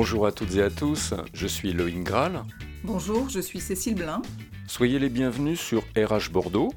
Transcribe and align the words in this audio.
Bonjour 0.00 0.26
à 0.26 0.32
toutes 0.32 0.54
et 0.54 0.62
à 0.62 0.70
tous, 0.70 1.12
je 1.34 1.46
suis 1.46 1.74
Loïc 1.74 2.02
Graal. 2.04 2.42
Bonjour, 2.84 3.28
je 3.28 3.38
suis 3.38 3.60
Cécile 3.60 3.96
Blin. 3.96 4.22
Soyez 4.66 4.98
les 4.98 5.10
bienvenus 5.10 5.60
sur 5.60 5.82
RH 5.94 6.30
Bordeaux. 6.32 6.72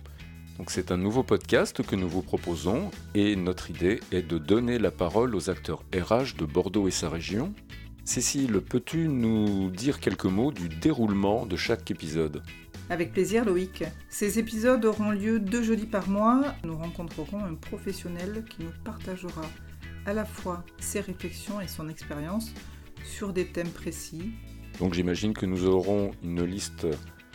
Donc 0.57 0.69
c'est 0.69 0.91
un 0.91 0.97
nouveau 0.97 1.23
podcast 1.23 1.81
que 1.83 1.95
nous 1.95 2.09
vous 2.09 2.21
proposons 2.21 2.91
et 3.15 3.37
notre 3.37 3.69
idée 3.69 4.01
est 4.11 4.23
de 4.23 4.37
donner 4.37 4.77
la 4.77 4.91
parole 4.91 5.35
aux 5.35 5.49
acteurs 5.49 5.83
RH 5.95 6.35
de 6.37 6.43
Bordeaux 6.43 6.89
et 6.89 6.91
sa 6.91 7.07
région. 7.07 7.53
Cécile, 8.03 8.59
peux-tu 8.59 9.07
nous 9.07 9.69
dire 9.69 10.01
quelques 10.01 10.25
mots 10.25 10.51
du 10.51 10.67
déroulement 10.67 11.45
de 11.45 11.55
chaque 11.55 11.89
épisode? 11.91 12.43
Avec 12.89 13.13
plaisir 13.13 13.45
Loïc. 13.45 13.85
Ces 14.09 14.37
épisodes 14.37 14.83
auront 14.83 15.11
lieu 15.11 15.39
deux 15.39 15.63
jeudis 15.63 15.85
par 15.85 16.09
mois. 16.09 16.55
Nous 16.65 16.75
rencontrerons 16.75 17.41
un 17.45 17.55
professionnel 17.55 18.43
qui 18.49 18.65
nous 18.65 18.73
partagera 18.83 19.43
à 20.05 20.11
la 20.11 20.25
fois 20.25 20.65
ses 20.81 20.99
réflexions 20.99 21.61
et 21.61 21.69
son 21.69 21.87
expérience 21.87 22.53
sur 23.03 23.33
des 23.33 23.45
thèmes 23.45 23.69
précis. 23.69 24.31
Donc 24.79 24.93
j'imagine 24.93 25.33
que 25.33 25.45
nous 25.45 25.65
aurons 25.65 26.11
une 26.23 26.43
liste 26.43 26.87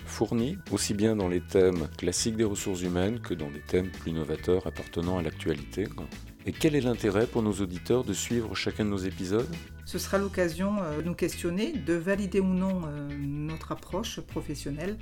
fournie, 0.09 0.59
aussi 0.73 0.95
bien 0.95 1.15
dans 1.15 1.29
les 1.29 1.41
thèmes 1.41 1.89
classiques 1.97 2.37
des 2.37 2.45
ressources 2.45 2.83
humaines 2.83 3.21
que 3.21 3.35
dans 3.35 3.51
des 3.51 3.61
thèmes 3.61 3.91
plus 3.91 4.13
novateurs 4.13 4.67
appartenant 4.67 5.19
à 5.19 5.23
l'actualité. 5.23 5.87
Et 6.47 6.53
quel 6.53 6.75
est 6.75 6.81
l'intérêt 6.81 7.27
pour 7.27 7.43
nos 7.43 7.53
auditeurs 7.53 8.05
de 8.05 8.15
suivre 8.15 8.55
chacun 8.55 8.85
de 8.85 8.91
nos 8.91 8.97
épisodes? 8.97 9.49
Ce 9.85 9.99
sera 9.99 10.19
l'occasion 10.19 10.83
euh, 10.83 10.99
de 10.99 11.03
nous 11.03 11.15
questionner, 11.15 11.73
de 11.73 11.95
valider 11.95 12.41
ou 12.41 12.55
non 12.55 12.83
euh, 12.87 13.09
notre 13.21 13.73
approche 13.73 14.21
professionnelle. 14.21 14.97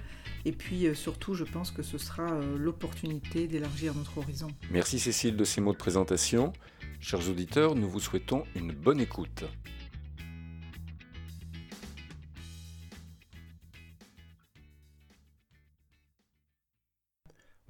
Et 0.45 0.53
puis 0.53 0.87
euh, 0.87 0.95
surtout, 0.95 1.35
je 1.35 1.45
pense 1.45 1.71
que 1.71 1.83
ce 1.83 1.99
sera 1.99 2.27
l'opportunité 2.59 3.47
d'élargir 3.47 3.95
notre 3.95 4.19
horizon. 4.19 4.49
Merci 4.71 4.99
Cécile 4.99 5.37
de 5.37 5.45
ces 5.45 5.61
mots 5.61 5.73
de 5.73 5.79
présentation. 5.79 6.53
Chers 7.01 7.29
auditeurs, 7.31 7.77
nous 7.77 7.89
vous 7.89 8.01
souhaitons 8.01 8.45
une 8.57 8.73
bonne 8.73 9.01
écoute. 9.01 9.45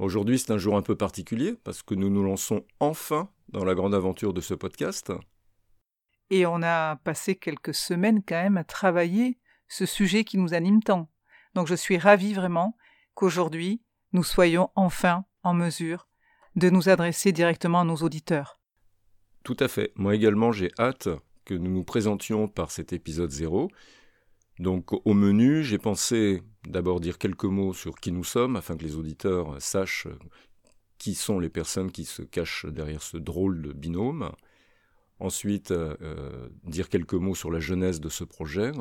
Aujourd'hui, 0.07 0.39
c'est 0.39 0.53
un 0.53 0.57
jour 0.57 0.77
un 0.77 0.83
peu 0.83 0.95
particulier 0.95 1.57
parce 1.65 1.83
que 1.83 1.97
nous 1.97 2.11
nous 2.11 2.23
lançons 2.23 2.65
enfin 2.79 3.29
dans 3.49 3.65
la 3.65 3.75
grande 3.75 3.93
aventure 3.93 4.33
de 4.33 4.41
ce 4.41 4.55
podcast. 4.55 5.13
Et 6.31 6.47
on 6.47 6.63
a 6.63 6.95
passé 6.95 7.35
quelques 7.35 7.75
semaines 7.75 8.23
quand 8.23 8.41
même 8.41 8.57
à 8.57 8.63
travailler 8.63 9.41
ce 9.67 9.85
sujet 9.85 10.23
qui 10.23 10.39
nous 10.39 10.55
anime 10.55 10.81
tant. 10.81 11.11
Donc 11.55 11.67
je 11.67 11.75
suis 11.75 11.99
ravie 11.99 12.35
vraiment 12.35 12.77
qu'aujourd'hui 13.15 13.83
nous 14.13 14.23
soyons 14.23 14.71
enfin 14.77 15.25
en 15.43 15.55
mesure 15.55 16.07
de 16.55 16.71
nous 16.71 16.89
adresser 16.89 17.33
directement 17.33 17.81
à 17.81 17.85
nos 17.85 17.97
auditeurs. 17.97 18.61
Tout 19.43 19.57
à 19.59 19.67
fait. 19.67 19.91
Moi 19.97 20.15
également, 20.15 20.53
j'ai 20.53 20.71
hâte 20.79 21.09
que 21.45 21.55
nous 21.55 21.73
nous 21.73 21.85
présentions 21.85 22.47
par 22.47 22.71
cet 22.71 22.93
épisode 22.93 23.33
zéro. 23.33 23.73
Donc 24.59 24.93
au 25.07 25.15
menu, 25.15 25.63
j'ai 25.63 25.79
pensé 25.79 26.43
d'abord 26.67 27.01
dire 27.01 27.19
quelques 27.19 27.45
mots 27.45 27.75
sur 27.75 27.97
qui 27.97 28.13
nous 28.13 28.25
sommes 28.25 28.57
afin 28.57 28.77
que 28.77 28.85
les 28.85 28.97
auditeurs 28.97 29.61
sachent 29.61 30.09
qui 30.99 31.15
sont 31.15 31.39
les 31.39 31.49
personnes 31.49 31.93
qui 31.93 32.05
se 32.05 32.23
cachent 32.23 32.67
derrière 32.67 33.03
ce 33.03 33.17
drôle 33.17 33.63
de 33.63 33.73
binôme. 33.73 34.33
Ensuite, 35.19 35.71
euh, 35.71 35.97
euh, 36.03 36.49
dire 36.65 36.89
quelques 36.89 37.15
mots 37.15 37.35
sur 37.35 37.51
la 37.51 37.61
genèse 37.61 38.01
de 38.01 38.09
ce 38.09 38.25
projet. 38.25 38.73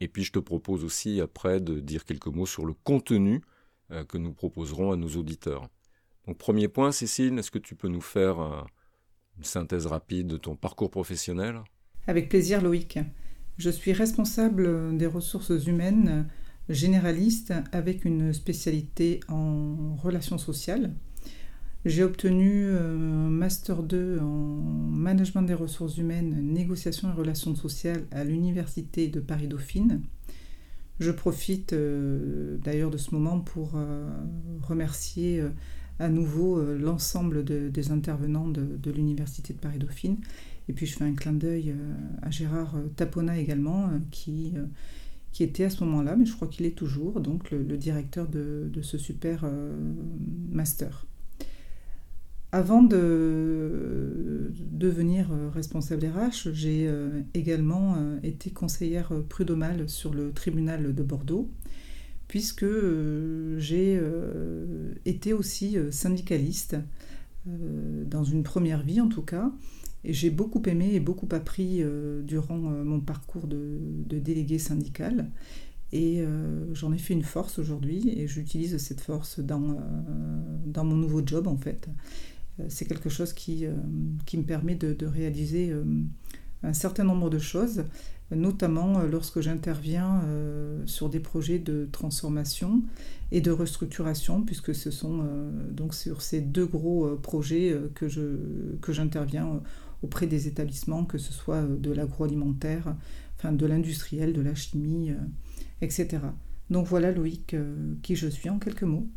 Et 0.00 0.08
puis, 0.08 0.24
je 0.24 0.32
te 0.32 0.38
propose 0.38 0.84
aussi 0.84 1.20
après 1.20 1.60
de 1.60 1.80
dire 1.80 2.04
quelques 2.04 2.26
mots 2.26 2.46
sur 2.46 2.66
le 2.66 2.72
contenu 2.72 3.42
euh, 3.90 4.04
que 4.04 4.18
nous 4.18 4.32
proposerons 4.32 4.92
à 4.92 4.96
nos 4.96 5.08
auditeurs. 5.16 5.68
Donc, 6.26 6.38
premier 6.38 6.68
point, 6.68 6.92
Cécile, 6.92 7.38
est-ce 7.38 7.50
que 7.50 7.58
tu 7.58 7.74
peux 7.74 7.88
nous 7.88 8.00
faire 8.00 8.66
une 9.36 9.44
synthèse 9.44 9.86
rapide 9.86 10.26
de 10.26 10.36
ton 10.36 10.54
parcours 10.54 10.90
professionnel? 10.90 11.62
Avec 12.06 12.28
plaisir, 12.28 12.62
Loïc. 12.62 12.98
Je 13.60 13.68
suis 13.68 13.92
responsable 13.92 14.96
des 14.96 15.04
ressources 15.04 15.52
humaines 15.66 16.24
généraliste 16.70 17.52
avec 17.72 18.06
une 18.06 18.32
spécialité 18.32 19.20
en 19.28 19.96
relations 19.96 20.38
sociales. 20.38 20.94
J'ai 21.84 22.02
obtenu 22.02 22.64
euh, 22.64 22.96
un 22.96 23.28
Master 23.28 23.82
2 23.82 24.20
en 24.22 24.24
Management 24.24 25.42
des 25.42 25.52
ressources 25.52 25.98
humaines, 25.98 26.40
négociation 26.42 27.10
et 27.10 27.12
relations 27.12 27.54
sociales 27.54 28.06
à 28.12 28.24
l'Université 28.24 29.08
de 29.08 29.20
Paris-Dauphine. 29.20 30.00
Je 30.98 31.10
profite 31.10 31.74
euh, 31.74 32.56
d'ailleurs 32.64 32.90
de 32.90 32.96
ce 32.96 33.14
moment 33.14 33.40
pour 33.40 33.72
euh, 33.74 34.08
remercier 34.62 35.44
à 35.98 36.08
nouveau 36.08 36.62
l'ensemble 36.78 37.44
des 37.44 37.90
intervenants 37.90 38.48
de 38.48 38.90
l'Université 38.90 39.52
de 39.52 39.58
Paris-Dauphine. 39.58 40.16
Et 40.70 40.72
puis 40.72 40.86
je 40.86 40.96
fais 40.96 41.04
un 41.04 41.14
clin 41.14 41.32
d'œil 41.32 41.74
à 42.22 42.30
Gérard 42.30 42.76
Tapona 42.94 43.36
également, 43.36 43.90
qui 44.12 44.54
qui 45.32 45.42
était 45.42 45.64
à 45.64 45.70
ce 45.70 45.84
moment-là, 45.84 46.16
mais 46.16 46.26
je 46.26 46.34
crois 46.34 46.48
qu'il 46.48 46.66
est 46.66 46.76
toujours, 46.76 47.20
donc 47.20 47.50
le, 47.50 47.76
directeur 47.76 48.26
de, 48.26 48.70
ce 48.82 48.98
super 48.98 49.42
euh, 49.44 49.72
master. 50.50 51.06
Avant 52.52 52.82
de 52.82 54.52
devenir 54.72 55.30
euh, 55.30 55.50
responsable 55.50 56.04
RH, 56.04 56.52
j'ai 56.52 56.88
euh, 56.88 57.20
également 57.34 57.96
été 58.24 58.50
conseillère 58.50 59.12
prud'homale 59.28 59.88
sur 59.88 60.12
le 60.12 60.32
tribunal 60.32 60.94
de 60.94 61.02
Bordeaux, 61.02 61.48
puisque 62.26 62.66
j'ai 63.58 64.00
été 65.04 65.32
aussi 65.32 65.76
syndicaliste, 65.90 66.76
dans 67.44 68.22
une 68.22 68.44
première 68.44 68.82
vie 68.82 69.00
en 69.00 69.08
tout 69.08 69.22
cas, 69.22 69.50
j'ai 70.04 70.30
beaucoup 70.30 70.62
aimé 70.66 70.94
et 70.94 71.00
beaucoup 71.00 71.28
appris 71.32 71.82
euh, 71.82 72.22
durant 72.22 72.72
euh, 72.72 72.84
mon 72.84 73.00
parcours 73.00 73.46
de, 73.46 73.78
délégué 74.08 74.58
syndical. 74.58 75.30
Et 75.92 76.20
euh, 76.20 76.72
j'en 76.72 76.92
ai 76.92 76.98
fait 76.98 77.14
une 77.14 77.24
force 77.24 77.58
aujourd'hui 77.58 78.08
et 78.16 78.28
j'utilise 78.28 78.76
cette 78.78 79.00
force 79.00 79.40
dans, 79.40 79.76
mon 80.84 80.96
nouveau 80.96 81.22
job 81.24 81.48
en 81.48 81.56
fait. 81.56 81.88
C'est 82.68 82.84
quelque 82.84 83.08
chose 83.08 83.32
qui, 83.32 83.66
me 83.66 84.42
permet 84.42 84.74
de, 84.76 85.06
réaliser 85.06 85.74
un 86.62 86.74
certain 86.74 87.04
nombre 87.04 87.30
de 87.30 87.38
choses, 87.38 87.84
notamment 88.30 89.02
lorsque 89.02 89.40
j'interviens 89.40 90.22
sur 90.84 91.08
des 91.08 91.18
projets 91.18 91.58
de 91.58 91.88
transformation 91.90 92.82
et 93.32 93.40
de 93.40 93.50
restructuration, 93.50 94.42
puisque 94.42 94.74
ce 94.74 94.90
sont 94.92 95.24
donc 95.72 95.94
sur 95.94 96.20
ces 96.20 96.40
deux 96.42 96.66
gros 96.66 97.16
projets 97.16 97.76
que, 97.94 98.06
je, 98.08 98.36
que 98.80 98.92
j'interviens 98.92 99.60
auprès 100.02 100.26
des 100.26 100.48
établissements, 100.48 101.04
que 101.04 101.18
ce 101.18 101.32
soit 101.32 101.56
euh, 101.56 101.76
de 101.76 101.92
l'agroalimentaire, 101.92 102.94
enfin 103.36 103.52
de 103.52 103.66
l'industriel, 103.66 104.32
de 104.32 104.40
la 104.40 104.54
chimie, 104.54 105.10
euh, 105.10 105.16
etc. 105.80 106.18
Donc 106.70 106.86
voilà 106.86 107.12
Loïc, 107.12 107.54
euh, 107.54 107.94
qui 108.02 108.16
je 108.16 108.28
suis 108.28 108.48
en 108.48 108.58
quelques 108.58 108.82
mots. 108.82 109.08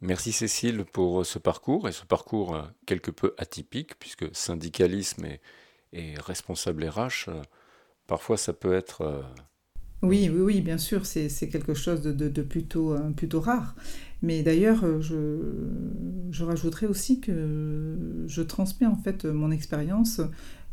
Merci 0.00 0.32
Cécile 0.32 0.84
pour 0.84 1.24
ce 1.24 1.38
parcours, 1.38 1.88
et 1.88 1.92
ce 1.92 2.04
parcours 2.04 2.60
quelque 2.86 3.12
peu 3.12 3.34
atypique, 3.38 3.96
puisque 4.00 4.34
syndicalisme 4.34 5.26
et, 5.92 6.14
responsable 6.18 6.84
RH, 6.84 7.30
parfois 8.08 8.36
ça 8.36 8.52
peut 8.52 8.72
être... 8.72 9.24
Oui, 10.02 10.28
oui, 10.28 10.40
oui, 10.40 10.60
bien 10.60 10.78
sûr, 10.78 11.06
c'est 11.06 11.48
quelque 11.48 11.74
chose 11.74 12.02
de, 12.02 12.42
plutôt, 12.42 12.98
plutôt 13.14 13.38
rare. 13.38 13.76
Mais 14.22 14.44
d'ailleurs, 14.44 14.84
euh, 14.84 15.00
je, 16.32 16.44
rajouterai 16.44 16.86
aussi 16.86 17.20
que 17.20 18.24
je 18.26 18.42
transmets 18.42 18.86
en 18.86 18.96
fait 18.96 19.24
mon 19.24 19.50
expérience 19.50 20.20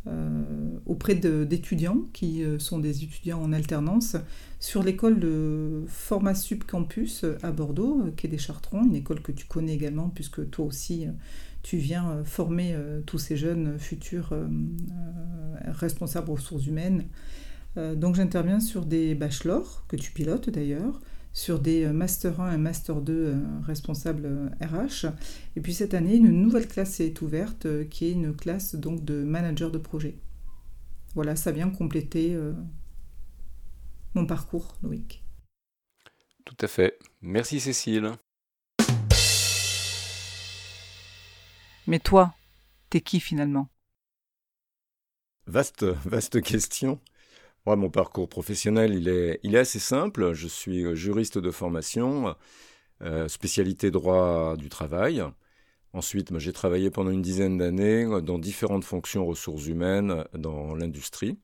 euh, 0.07 0.43
auprès 0.85 1.15
d'étudiants 1.15 2.05
qui 2.13 2.41
euh, 2.43 2.57
sont 2.57 2.79
des 2.79 3.03
étudiants 3.03 3.41
en 3.41 3.51
alternance 3.51 4.15
sur 4.57 4.81
l'école 4.81 5.19
de 5.19 5.83
format 5.87 6.35
subcampus 6.35 7.25
à 7.43 7.51
Bordeaux, 7.51 8.05
qui 8.15 8.27
est 8.27 8.29
des 8.29 8.37
Chartrons, 8.37 8.85
une 8.85 8.95
école 8.95 9.21
que 9.21 9.33
tu 9.33 9.45
connais 9.45 9.73
également 9.73 10.09
puisque 10.09 10.49
toi 10.49 10.65
aussi 10.65 11.07
tu 11.63 11.77
viens 11.77 12.23
former 12.23 12.75
tous 13.05 13.17
ces 13.17 13.35
jeunes 13.35 13.77
futurs 13.77 14.33
responsables 15.65 16.31
ressources 16.31 16.65
humaines. 16.65 17.05
donc 17.75 18.15
j'interviens 18.15 18.61
sur 18.61 18.85
des 18.85 19.15
bachelors 19.15 19.83
que 19.87 19.97
tu 19.97 20.11
pilotes 20.11 20.49
d'ailleurs, 20.49 21.01
sur 21.33 21.59
des 21.59 21.85
euh, 21.85 21.93
Master 21.93 22.41
1 22.41 22.53
et 22.53 22.57
Master 22.57 23.01
2 23.01 23.13
euh, 23.13 23.59
responsables 23.63 24.51
RH. 24.61 25.05
Euh, 25.05 25.11
et 25.55 25.61
puis 25.61 25.73
cette 25.73 25.93
année, 25.93 26.15
une 26.15 26.41
nouvelle 26.41 26.67
classe 26.67 26.99
est 26.99 27.21
ouverte 27.21 27.67
qui 27.89 28.05
est 28.05 28.11
une 28.11 28.35
classe 28.35 28.75
donc 28.75 29.03
de 29.03 29.23
manager 29.23 29.71
de 29.71 29.77
projet. 29.77 30.15
Voilà, 31.15 31.35
ça 31.35 31.51
vient 31.51 31.69
compléter 31.69 32.37
mon 34.13 34.27
parcours, 34.27 34.77
Loïc. 34.83 35.23
Tout 36.45 36.57
à 36.61 36.67
fait. 36.67 36.99
Merci 37.21 37.59
Cécile. 37.59 38.11
Mais 41.87 41.99
toi, 41.99 42.35
t'es 42.91 43.01
qui 43.01 43.19
finalement? 43.19 43.69
Vaste, 45.47 45.83
vaste 45.83 46.43
question 46.43 46.99
mon 47.65 47.89
parcours 47.89 48.29
professionnel, 48.29 48.93
il 48.93 49.07
est, 49.07 49.57
assez 49.57 49.79
simple. 49.79 50.33
Je 50.33 50.47
suis 50.47 50.83
euh, 50.85 50.95
juriste 50.95 51.37
de 51.37 51.51
formation, 51.51 52.35
euh, 53.01 53.27
spécialité 53.27 53.91
droit 53.91 54.55
du 54.57 54.69
travail. 54.69 55.23
Ensuite, 55.93 56.37
j'ai 56.37 56.53
travaillé 56.53 56.91
pendant 56.91 57.11
une 57.11 57.21
dizaine 57.21 57.57
d'années 57.57 58.05
dans 58.21 58.37
différentes 58.37 58.83
fonctions 58.83 59.25
ressources 59.25 59.65
humaines 59.65 60.23
dans 60.33 60.75
l'industrie. 60.75 61.37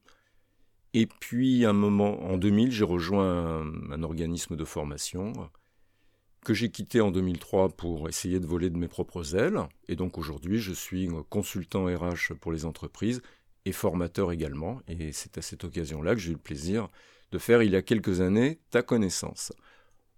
Et 0.94 1.08
puis, 1.08 1.66
un 1.66 1.74
moment, 1.74 2.22
en 2.24 2.38
2000, 2.38 2.72
j'ai 2.72 2.84
rejoint 2.84 3.64
un, 3.92 4.04
organisme 4.04 4.56
de 4.56 4.64
formation 4.64 5.34
que 6.46 6.54
j'ai 6.54 6.70
quitté 6.70 7.02
en 7.02 7.10
2003 7.10 7.70
pour 7.70 8.08
essayer 8.08 8.40
de 8.40 8.46
voler 8.46 8.70
de 8.70 8.78
mes 8.78 8.88
propres 8.88 9.36
ailes. 9.36 9.60
Et 9.88 9.96
donc 9.96 10.20
aujourd'hui, 10.20 10.60
je 10.60 10.72
suis 10.72 11.10
consultant 11.30 11.86
RH 11.86 12.36
pour 12.40 12.52
les 12.52 12.66
entreprises 12.66 13.24
et 13.66 13.72
formateur 13.72 14.32
également. 14.32 14.82
Et 14.88 15.12
c'est 15.12 15.38
à 15.38 15.42
cette 15.42 15.64
occasion-là 15.64 16.16
que 16.16 16.22
j'ai 16.22 16.32
eu 16.32 16.36
le 16.36 16.40
plaisir 16.40 16.90
de 17.32 17.38
faire 17.38 17.64
il 17.64 17.72
y 17.72 17.76
a 17.76 17.82
quelques 17.82 18.22
années 18.22 18.60
ta 18.70 18.82
connaissance. 18.82 19.52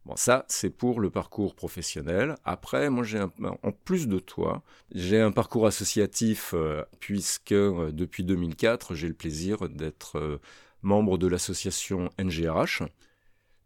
Bon, 0.05 0.15
ça, 0.15 0.45
c'est 0.47 0.69
pour 0.69 1.01
le 1.01 1.09
parcours 1.09 1.53
professionnel. 1.53 2.35
Après, 2.45 2.89
moi, 2.89 3.03
j'ai 3.03 3.19
en 3.19 3.71
plus 3.71 4.07
de 4.07 4.19
toi, 4.19 4.63
j'ai 4.95 5.19
un 5.19 5.31
parcours 5.31 5.67
associatif 5.67 6.53
euh, 6.53 6.85
puisque 7.01 7.51
euh, 7.51 7.91
depuis 7.91 8.23
2004, 8.23 8.95
j'ai 8.95 9.09
le 9.09 9.13
plaisir 9.13 9.67
d'être 9.67 10.17
euh, 10.17 10.39
membre 10.81 11.17
de 11.17 11.27
l'association 11.27 12.09
NGRH, 12.17 12.83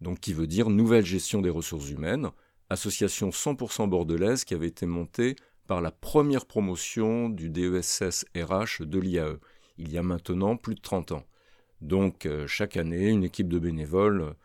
donc 0.01 0.19
qui 0.19 0.33
veut 0.33 0.47
dire 0.47 0.71
Nouvelle 0.71 1.05
Gestion 1.05 1.43
des 1.43 1.51
Ressources 1.51 1.91
Humaines, 1.91 2.31
association 2.71 3.29
100% 3.29 3.87
bordelaise 3.87 4.43
qui 4.43 4.55
avait 4.55 4.67
été 4.67 4.87
montée 4.87 5.35
par 5.67 5.79
la 5.79 5.91
première 5.91 6.47
promotion 6.47 7.29
du 7.29 7.49
DESS 7.49 8.25
RH 8.35 8.83
de 8.83 8.97
l'IAE, 8.97 9.37
il 9.81 9.91
y 9.91 9.97
a 9.97 10.03
maintenant 10.03 10.57
plus 10.57 10.75
de 10.75 10.81
30 10.81 11.11
ans. 11.13 11.23
Donc 11.81 12.25
euh, 12.25 12.47
chaque 12.47 12.77
année, 12.77 13.09
une 13.09 13.23
équipe 13.23 13.49
de 13.49 13.59
bénévoles 13.59 14.35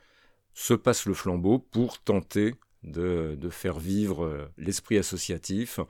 se 0.54 0.74
passe 0.74 1.06
le 1.06 1.14
flambeau 1.14 1.58
pour 1.58 1.98
tenter 1.98 2.54
de, 2.82 3.36
de 3.38 3.48
faire 3.50 3.78
vivre 3.78 4.24
euh, 4.24 4.46
l'esprit 4.56 4.96
associatif 4.96 5.80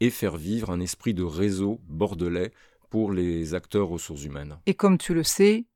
et 0.00 0.10
faire 0.10 0.36
vivre 0.36 0.70
un 0.70 0.80
esprit 0.80 1.14
de 1.14 1.22
réseau 1.22 1.80
bordelais 1.88 2.52
pour 2.90 3.12
les 3.12 3.54
acteurs 3.54 3.88
ressources 3.88 4.24
humaines. 4.24 4.58
Et 4.66 4.74
comme 4.74 4.98
tu 4.98 5.14
le 5.14 5.22
sais, 5.22 5.66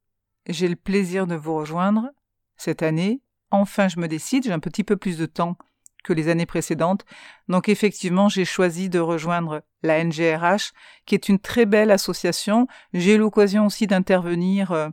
j'ai 0.48 0.68
le 0.68 0.76
plaisir 0.76 1.26
de 1.26 1.34
vous 1.34 1.54
rejoindre 1.54 2.08
cette 2.56 2.82
année. 2.82 3.20
Enfin, 3.50 3.88
je 3.88 3.98
me 3.98 4.08
décide, 4.08 4.44
j'ai 4.44 4.52
un 4.52 4.60
petit 4.60 4.84
peu 4.84 4.96
plus 4.96 5.16
de 5.16 5.26
temps 5.26 5.56
que 6.02 6.12
les 6.12 6.28
années 6.28 6.46
précédentes. 6.46 7.04
Donc 7.48 7.68
effectivement, 7.68 8.28
j'ai 8.28 8.44
choisi 8.44 8.88
de 8.88 8.98
rejoindre 8.98 9.62
la 9.82 10.02
NGRH, 10.04 10.72
qui 11.06 11.14
est 11.14 11.28
une 11.28 11.38
très 11.38 11.66
belle 11.66 11.90
association. 11.90 12.66
J'ai 12.92 13.14
eu 13.14 13.18
l'occasion 13.18 13.66
aussi 13.66 13.86
d'intervenir 13.86 14.72
euh, 14.72 14.88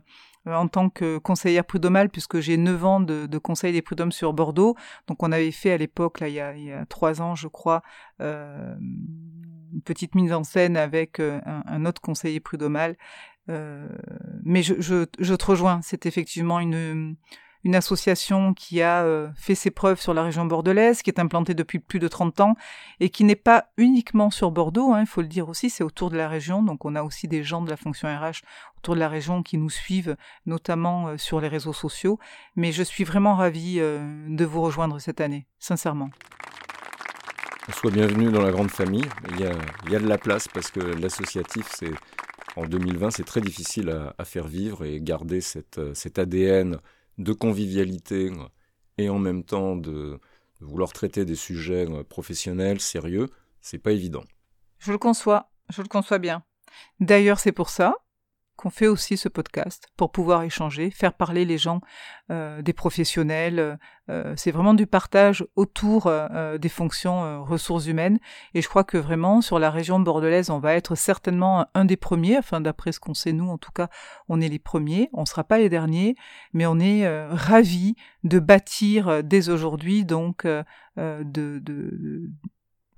en 0.46 0.68
tant 0.68 0.88
que 0.88 1.18
conseillère 1.18 1.64
prud'homale, 1.64 2.08
puisque 2.08 2.40
j'ai 2.40 2.56
9 2.56 2.84
ans 2.84 3.00
de, 3.00 3.38
conseil 3.38 3.72
des 3.72 3.82
prud'hommes 3.82 4.12
sur 4.12 4.32
Bordeaux. 4.32 4.76
Donc 5.06 5.22
on 5.22 5.32
avait 5.32 5.50
fait 5.50 5.72
à 5.72 5.76
l'époque, 5.76 6.20
là 6.20 6.28
il 6.28 6.34
y 6.34 6.40
a, 6.40 6.54
il 6.56 6.84
trois 6.88 7.20
ans 7.20 7.34
je 7.34 7.48
crois, 7.48 7.82
euh, 8.20 8.74
une 8.78 9.82
petite 9.84 10.14
mise 10.14 10.32
en 10.32 10.44
scène 10.44 10.76
avec 10.76 11.20
euh, 11.20 11.40
un, 11.44 11.84
autre 11.84 12.00
conseiller 12.00 12.40
prud'homal. 12.40 12.96
mais 13.46 14.62
je, 14.62 14.74
je, 14.78 15.06
je 15.18 15.34
te 15.34 15.44
rejoins, 15.44 15.80
c'est 15.82 16.06
effectivement 16.06 16.60
une 16.60 17.16
une 17.64 17.74
association 17.74 18.54
qui 18.54 18.82
a 18.82 19.02
euh, 19.02 19.28
fait 19.36 19.54
ses 19.54 19.70
preuves 19.70 20.00
sur 20.00 20.14
la 20.14 20.22
région 20.22 20.44
bordelaise, 20.44 21.02
qui 21.02 21.10
est 21.10 21.18
implantée 21.18 21.54
depuis 21.54 21.78
plus 21.78 21.98
de 21.98 22.08
30 22.08 22.40
ans 22.40 22.54
et 23.00 23.10
qui 23.10 23.24
n'est 23.24 23.36
pas 23.36 23.66
uniquement 23.76 24.30
sur 24.30 24.50
Bordeaux, 24.50 24.92
hein, 24.92 25.00
il 25.00 25.06
faut 25.06 25.22
le 25.22 25.28
dire 25.28 25.48
aussi, 25.48 25.70
c'est 25.70 25.84
autour 25.84 26.10
de 26.10 26.16
la 26.16 26.28
région. 26.28 26.62
Donc 26.62 26.84
on 26.84 26.94
a 26.94 27.02
aussi 27.02 27.26
des 27.26 27.42
gens 27.42 27.62
de 27.62 27.70
la 27.70 27.76
fonction 27.76 28.08
RH 28.08 28.42
autour 28.78 28.94
de 28.94 29.00
la 29.00 29.08
région 29.08 29.42
qui 29.42 29.58
nous 29.58 29.70
suivent, 29.70 30.16
notamment 30.46 31.08
euh, 31.08 31.16
sur 31.18 31.40
les 31.40 31.48
réseaux 31.48 31.72
sociaux. 31.72 32.18
Mais 32.54 32.72
je 32.72 32.82
suis 32.82 33.04
vraiment 33.04 33.34
ravie 33.34 33.78
euh, 33.80 34.26
de 34.28 34.44
vous 34.44 34.62
rejoindre 34.62 35.00
cette 35.00 35.20
année, 35.20 35.46
sincèrement. 35.58 36.10
Soit 37.70 37.90
bienvenue 37.90 38.30
dans 38.30 38.40
la 38.40 38.50
grande 38.50 38.70
famille. 38.70 39.04
Il 39.30 39.40
y 39.40 39.44
a, 39.44 39.98
de 39.98 40.08
la 40.08 40.16
place 40.16 40.48
parce 40.48 40.70
que 40.70 40.80
l'associatif, 40.80 41.68
c'est 41.70 41.90
en 42.56 42.64
2020, 42.64 43.10
c'est 43.10 43.24
très 43.24 43.42
difficile 43.42 43.90
à, 44.16 44.24
faire 44.24 44.46
vivre 44.46 44.86
et 44.86 45.00
garder 45.02 45.42
cet 45.42 46.18
ADN 46.18 46.78
de 47.18 47.32
convivialité 47.32 48.32
et 48.96 49.08
en 49.08 49.18
même 49.18 49.44
temps 49.44 49.76
de, 49.76 50.18
vouloir 50.60 50.92
traiter 50.92 51.24
des 51.24 51.36
sujets 51.36 51.88
euh, 51.88 52.02
professionnels, 52.02 52.80
sérieux, 52.80 53.28
c'est 53.60 53.78
pas 53.78 53.92
évident. 53.92 54.24
Je 54.78 54.92
le 54.92 54.98
conçois, 54.98 55.50
je 55.70 55.82
le 55.82 55.88
conçois 55.88 56.18
bien. 56.18 56.42
D'ailleurs, 57.00 57.38
c'est 57.38 57.52
pour 57.52 57.70
ça 57.70 57.94
qu'on 58.58 58.70
fait 58.70 58.88
aussi 58.88 59.16
ce 59.16 59.28
podcast 59.28 59.88
pour 59.96 60.10
pouvoir 60.10 60.42
échanger, 60.42 60.90
faire 60.90 61.14
parler 61.14 61.44
les 61.44 61.58
gens 61.58 61.80
euh, 62.30 62.60
des 62.60 62.72
professionnels. 62.72 63.78
Euh, 64.10 64.34
c'est 64.36 64.50
vraiment 64.50 64.74
du 64.74 64.86
partage 64.86 65.46
autour 65.54 66.08
euh, 66.08 66.58
des 66.58 66.68
fonctions 66.68 67.44
ressources 67.44 67.86
humaines. 67.86 68.18
Et 68.54 68.60
je 68.60 68.68
crois 68.68 68.82
que 68.82 68.98
vraiment 68.98 69.40
sur 69.42 69.60
la 69.60 69.70
région 69.70 70.00
bordelaise, 70.00 70.50
on 70.50 70.58
va 70.58 70.74
être 70.74 70.96
certainement 70.96 71.68
un 71.74 71.84
des 71.84 71.96
premiers. 71.96 72.36
Enfin, 72.36 72.60
d'après 72.60 72.90
ce 72.90 72.98
qu'on 72.98 73.14
sait 73.14 73.32
nous, 73.32 73.48
en 73.48 73.58
tout 73.58 73.72
cas, 73.72 73.88
on 74.28 74.40
est 74.40 74.48
les 74.48 74.58
premiers. 74.58 75.08
On 75.12 75.20
ne 75.20 75.26
sera 75.26 75.44
pas 75.44 75.58
les 75.58 75.68
derniers, 75.68 76.16
mais 76.52 76.66
on 76.66 76.80
est 76.80 77.08
ravis 77.28 77.94
de 78.24 78.40
bâtir 78.40 79.22
dès 79.22 79.50
aujourd'hui 79.50 80.04
donc 80.04 80.46
de 80.96 81.62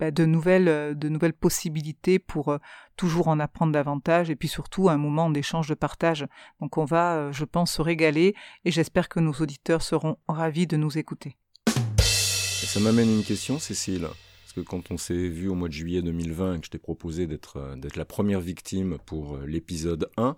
bah, 0.00 0.10
de, 0.10 0.24
nouvelles, 0.24 0.68
euh, 0.68 0.94
de 0.94 1.10
nouvelles 1.10 1.34
possibilités 1.34 2.18
pour 2.18 2.48
euh, 2.48 2.58
toujours 2.96 3.28
en 3.28 3.38
apprendre 3.38 3.72
davantage 3.72 4.30
et 4.30 4.34
puis 4.34 4.48
surtout 4.48 4.88
un 4.88 4.96
moment 4.96 5.28
d'échange, 5.28 5.68
de 5.68 5.74
partage. 5.74 6.26
Donc 6.62 6.78
on 6.78 6.86
va, 6.86 7.16
euh, 7.16 7.32
je 7.32 7.44
pense, 7.44 7.74
se 7.74 7.82
régaler 7.82 8.34
et 8.64 8.70
j'espère 8.70 9.10
que 9.10 9.20
nos 9.20 9.34
auditeurs 9.34 9.82
seront 9.82 10.16
ravis 10.26 10.66
de 10.66 10.78
nous 10.78 10.96
écouter. 10.96 11.36
ça 11.66 12.80
m'amène 12.80 13.10
une 13.10 13.24
question, 13.24 13.58
Cécile. 13.58 14.08
Parce 14.42 14.52
que 14.54 14.60
quand 14.62 14.90
on 14.90 14.96
s'est 14.96 15.28
vu 15.28 15.48
au 15.48 15.54
mois 15.54 15.68
de 15.68 15.74
juillet 15.74 16.00
2020 16.00 16.54
et 16.54 16.60
que 16.60 16.66
je 16.66 16.70
t'ai 16.70 16.78
proposé 16.78 17.26
d'être 17.26 17.58
la 17.94 18.04
première 18.06 18.40
victime 18.40 18.96
pour 19.04 19.36
l'épisode 19.36 20.10
1, 20.16 20.34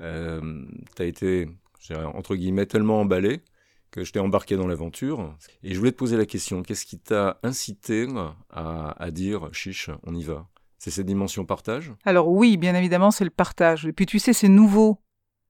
euh, 0.00 0.64
tu 0.96 1.02
as 1.02 1.04
été, 1.04 1.46
entre 1.90 2.34
guillemets, 2.36 2.66
tellement 2.66 3.00
emballé 3.00 3.42
que 3.92 4.02
je 4.02 4.12
t'ai 4.12 4.18
embarqué 4.18 4.56
dans 4.56 4.66
l'aventure. 4.66 5.36
Et 5.62 5.72
je 5.72 5.78
voulais 5.78 5.92
te 5.92 5.96
poser 5.96 6.16
la 6.16 6.26
question, 6.26 6.62
qu'est-ce 6.62 6.86
qui 6.86 6.98
t'a 6.98 7.38
incité 7.44 8.08
à, 8.50 9.10
dire, 9.12 9.50
chiche, 9.52 9.90
on 10.02 10.14
y 10.14 10.24
va? 10.24 10.48
C'est 10.78 10.90
cette 10.90 11.06
dimension 11.06 11.44
partage? 11.44 11.92
Alors 12.04 12.28
oui, 12.28 12.56
bien 12.56 12.74
évidemment, 12.74 13.12
c'est 13.12 13.22
le 13.24 13.30
partage. 13.30 13.86
Et 13.86 13.92
puis 13.92 14.06
tu 14.06 14.18
sais, 14.18 14.32
c'est 14.32 14.48
nouveau. 14.48 14.98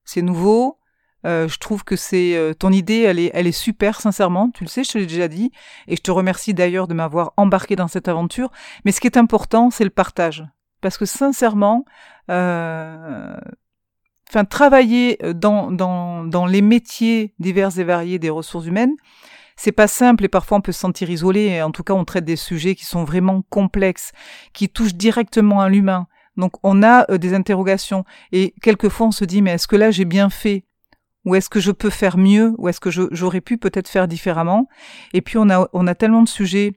C'est 0.04 0.20
nouveau. 0.20 0.78
Euh, 1.24 1.46
je 1.46 1.58
trouve 1.58 1.84
que 1.84 1.94
c'est 1.94 2.36
euh, 2.36 2.52
ton 2.52 2.72
idée, 2.72 3.02
elle 3.02 3.20
est, 3.20 3.30
elle 3.32 3.46
est 3.46 3.52
super, 3.52 4.00
sincèrement. 4.00 4.50
Tu 4.50 4.64
le 4.64 4.68
sais, 4.68 4.82
je 4.82 4.90
te 4.90 4.98
l'ai 4.98 5.06
déjà 5.06 5.28
dit, 5.28 5.52
et 5.86 5.94
je 5.94 6.02
te 6.02 6.10
remercie 6.10 6.52
d'ailleurs 6.52 6.88
de 6.88 6.94
m'avoir 6.94 7.32
embarqué 7.36 7.76
dans 7.76 7.86
cette 7.86 8.08
aventure. 8.08 8.50
Mais 8.84 8.90
ce 8.90 9.00
qui 9.00 9.06
est 9.06 9.16
important, 9.16 9.70
c'est 9.70 9.84
le 9.84 9.90
partage, 9.90 10.44
parce 10.80 10.98
que 10.98 11.04
sincèrement, 11.04 11.84
euh, 12.28 13.36
enfin 14.32 14.46
travailler 14.46 15.18
euh, 15.22 15.34
dans, 15.34 15.70
dans, 15.70 16.46
les 16.46 16.62
métiers 16.62 17.34
divers 17.38 17.78
et 17.78 17.84
variés 17.84 18.18
des 18.18 18.30
ressources 18.30 18.66
humaines, 18.66 18.94
c'est 19.56 19.72
pas 19.72 19.86
simple 19.86 20.24
et 20.24 20.28
parfois 20.28 20.58
on 20.58 20.60
peut 20.62 20.72
se 20.72 20.80
sentir 20.80 21.10
isolé. 21.10 21.60
En 21.60 21.70
tout 21.70 21.82
cas, 21.82 21.92
on 21.92 22.06
traite 22.06 22.24
des 22.24 22.36
sujets 22.36 22.74
qui 22.74 22.86
sont 22.86 23.04
vraiment 23.04 23.42
complexes, 23.50 24.12
qui 24.54 24.70
touchent 24.70 24.94
directement 24.94 25.60
à 25.60 25.68
l'humain. 25.68 26.06
Donc 26.38 26.52
on 26.62 26.82
a 26.82 27.04
euh, 27.10 27.18
des 27.18 27.34
interrogations 27.34 28.04
et 28.32 28.54
quelquefois 28.62 29.08
on 29.08 29.12
se 29.12 29.26
dit 29.26 29.42
mais 29.42 29.52
est-ce 29.52 29.68
que 29.68 29.76
là 29.76 29.90
j'ai 29.90 30.06
bien 30.06 30.30
fait? 30.30 30.64
Ou 31.24 31.34
est-ce 31.34 31.50
que 31.50 31.60
je 31.60 31.70
peux 31.70 31.90
faire 31.90 32.16
mieux? 32.16 32.54
Ou 32.56 32.68
est-ce 32.68 32.80
que 32.80 32.90
j'aurais 32.90 33.42
pu 33.42 33.58
peut-être 33.58 33.88
faire 33.88 34.08
différemment? 34.08 34.66
Et 35.12 35.20
puis 35.20 35.36
on 35.36 35.50
a 35.50 35.68
on 35.74 35.86
a 35.86 35.94
tellement 35.94 36.22
de 36.22 36.28
sujets 36.28 36.72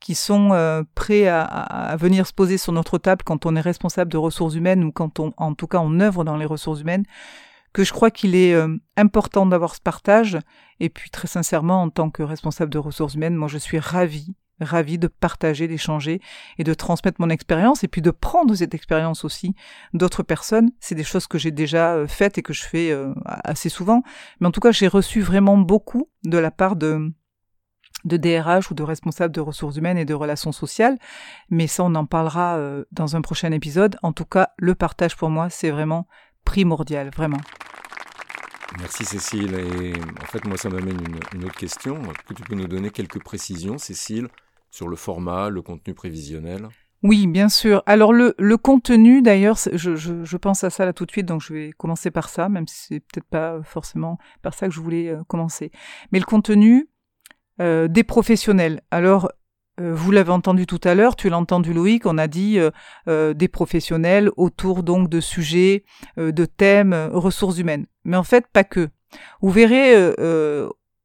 qui 0.00 0.14
sont 0.14 0.52
euh, 0.52 0.82
prêts 0.94 1.26
à, 1.28 1.96
venir 1.98 2.26
se 2.26 2.32
poser 2.32 2.58
sur 2.58 2.72
notre 2.72 2.98
table 2.98 3.22
quand 3.24 3.46
on 3.46 3.56
est 3.56 3.60
responsable 3.60 4.12
de 4.12 4.16
ressources 4.16 4.54
humaines 4.54 4.84
ou 4.84 4.92
quand 4.92 5.20
on, 5.20 5.32
en 5.36 5.54
tout 5.54 5.66
cas, 5.66 5.78
on 5.78 6.00
œuvre 6.00 6.24
dans 6.24 6.36
les 6.36 6.46
ressources 6.46 6.80
humaines, 6.80 7.04
que 7.72 7.84
je 7.84 7.92
crois 7.92 8.10
qu'il 8.10 8.34
est 8.34 8.54
euh, 8.54 8.76
important 8.96 9.46
d'avoir 9.46 9.74
ce 9.74 9.80
partage. 9.80 10.38
Et 10.80 10.88
puis, 10.88 11.10
très 11.10 11.28
sincèrement, 11.28 11.82
en 11.82 11.90
tant 11.90 12.10
que 12.10 12.22
responsable 12.22 12.72
de 12.72 12.78
ressources 12.78 13.14
humaines, 13.14 13.34
moi, 13.34 13.48
je 13.48 13.58
suis 13.58 13.78
ravie, 13.78 14.34
ravie 14.60 14.98
de 14.98 15.08
partager, 15.08 15.68
d'échanger 15.68 16.20
et 16.58 16.64
de 16.64 16.74
transmettre 16.74 17.20
mon 17.20 17.30
expérience 17.30 17.84
et 17.84 17.88
puis 17.88 18.02
de 18.02 18.10
prendre 18.10 18.54
cette 18.54 18.74
expérience 18.74 19.24
aussi 19.24 19.54
d'autres 19.94 20.22
personnes. 20.22 20.70
C'est 20.80 20.94
des 20.94 21.04
choses 21.04 21.26
que 21.26 21.38
j'ai 21.38 21.50
déjà 21.50 21.94
euh, 21.94 22.06
faites 22.06 22.38
et 22.38 22.42
que 22.42 22.52
je 22.52 22.64
fais 22.64 22.96
assez 23.26 23.68
souvent. 23.68 24.02
Mais 24.40 24.46
en 24.46 24.52
tout 24.52 24.60
cas, 24.60 24.72
j'ai 24.72 24.88
reçu 24.88 25.20
vraiment 25.20 25.58
beaucoup 25.58 26.08
de 26.24 26.38
la 26.38 26.50
part 26.50 26.76
de 26.76 27.12
de 28.04 28.16
DRH 28.16 28.70
ou 28.70 28.74
de 28.74 28.82
responsable 28.82 29.34
de 29.34 29.40
ressources 29.40 29.76
humaines 29.76 29.98
et 29.98 30.04
de 30.04 30.14
relations 30.14 30.52
sociales, 30.52 30.98
mais 31.50 31.66
ça 31.66 31.84
on 31.84 31.94
en 31.94 32.06
parlera 32.06 32.56
euh, 32.56 32.84
dans 32.92 33.16
un 33.16 33.20
prochain 33.20 33.52
épisode. 33.52 33.96
En 34.02 34.12
tout 34.12 34.24
cas, 34.24 34.50
le 34.58 34.74
partage 34.74 35.16
pour 35.16 35.30
moi, 35.30 35.50
c'est 35.50 35.70
vraiment 35.70 36.06
primordial, 36.44 37.10
vraiment. 37.14 37.40
Merci 38.78 39.04
Cécile. 39.04 39.54
Et 39.54 39.92
en 39.94 40.26
fait, 40.26 40.44
moi, 40.44 40.56
ça 40.56 40.68
m'amène 40.68 40.98
une, 41.34 41.44
autre 41.44 41.56
question. 41.56 42.00
Est-ce 42.02 42.28
que 42.28 42.34
tu 42.34 42.42
peux 42.42 42.54
nous 42.54 42.68
donner 42.68 42.90
quelques 42.90 43.22
précisions, 43.22 43.78
Cécile, 43.78 44.28
sur 44.70 44.88
le 44.88 44.96
format, 44.96 45.48
le 45.48 45.62
contenu 45.62 45.94
prévisionnel? 45.94 46.68
Oui, 47.02 47.26
bien 47.26 47.48
sûr. 47.48 47.82
Alors 47.86 48.12
le, 48.12 48.34
le 48.38 48.56
contenu, 48.56 49.22
d'ailleurs, 49.22 49.56
je, 49.72 49.94
je, 49.94 50.24
je, 50.24 50.36
pense 50.36 50.64
à 50.64 50.70
ça 50.70 50.84
là 50.84 50.92
tout 50.92 51.06
de 51.06 51.12
suite, 51.12 51.26
donc 51.26 51.40
je 51.40 51.52
vais 51.52 51.72
commencer 51.72 52.10
par 52.10 52.28
ça, 52.28 52.48
même 52.48 52.66
si 52.66 52.86
c'est 52.88 53.00
peut-être 53.00 53.28
pas 53.28 53.62
forcément 53.62 54.18
par 54.42 54.52
ça 54.52 54.66
que 54.66 54.74
je 54.74 54.80
voulais 54.80 55.08
euh, 55.08 55.22
commencer. 55.28 55.70
Mais 56.10 56.18
le 56.18 56.24
contenu, 56.24 56.88
euh, 57.60 57.88
des 57.88 58.04
professionnels. 58.04 58.80
Alors, 58.90 59.30
euh, 59.80 59.94
vous 59.94 60.10
l'avez 60.10 60.30
entendu 60.30 60.66
tout 60.66 60.80
à 60.84 60.94
l'heure, 60.94 61.16
tu 61.16 61.28
l'as 61.28 61.38
entendu 61.38 61.72
Loïc, 61.72 62.06
on 62.06 62.18
a 62.18 62.26
dit 62.26 62.58
des 63.06 63.48
professionnels 63.48 64.30
autour 64.36 64.82
donc 64.82 65.08
de 65.08 65.20
sujets, 65.20 65.84
de 66.16 66.44
thèmes, 66.44 66.94
ressources 67.12 67.58
humaines. 67.58 67.86
Mais 68.04 68.16
en 68.16 68.24
fait, 68.24 68.46
pas 68.52 68.64
que. 68.64 68.88
Vous 69.40 69.50
verrez 69.50 69.94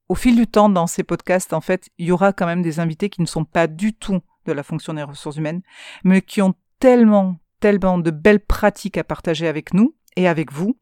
au 0.10 0.16
fil 0.16 0.36
du 0.36 0.48
temps 0.48 0.70
dans 0.70 0.88
ces 0.88 1.04
podcasts, 1.04 1.54
en 1.54 1.62
fait, 1.62 1.90
il 1.98 2.08
y 2.08 2.12
aura 2.12 2.34
quand 2.34 2.46
même 2.46 2.62
des 2.62 2.80
invités 2.80 3.10
qui 3.10 3.22
ne 3.22 3.28
sont 3.28 3.46
pas 3.46 3.68
du 3.68 3.94
tout 3.94 4.20
de 4.46 4.52
la 4.52 4.64
fonction 4.64 4.94
des 4.94 5.04
ressources 5.04 5.38
humaines, 5.38 5.62
mais 6.04 6.22
qui 6.22 6.42
ont 6.42 6.54
tellement, 6.80 7.38
tellement 7.60 7.98
de 7.98 8.12
belles 8.12 8.44
pratiques 8.44 8.98
à 8.98 9.04
partager 9.04 9.48
avec 9.48 9.74
nous 9.74 9.96
et 10.16 10.28
avec 10.28 10.52
vous, 10.52 10.78